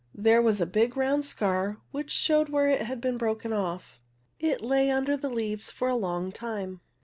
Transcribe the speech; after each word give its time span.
There 0.15 0.41
was 0.41 0.59
a 0.59 0.65
big 0.65 0.97
round 0.97 1.25
scar 1.25 1.77
which 1.91 2.09
showed 2.09 2.49
where 2.49 2.67
it 2.67 2.81
had 2.81 2.99
been 3.01 3.19
broken 3.19 3.53
off. 3.53 3.99
It 4.39 4.61
lay 4.63 4.89
under 4.89 5.15
the 5.15 5.29
leaves 5.29 5.69
for 5.69 5.89
a 5.89 5.95
long 5.95 6.31
time. 6.31 6.81